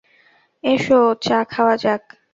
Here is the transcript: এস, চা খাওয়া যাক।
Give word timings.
এস, 0.63 0.85
চা 1.21 1.39
খাওয়া 1.51 1.75
যাক। 1.77 2.03